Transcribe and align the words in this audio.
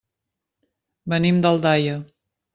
Venim 1.15 1.43
d'Aldaia. 1.45 2.01